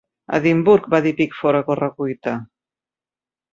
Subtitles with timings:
[0.37, 2.37] "Edimburg", va dir Pickford a correcuita.